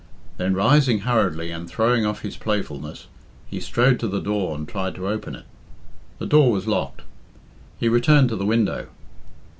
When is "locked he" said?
6.65-7.87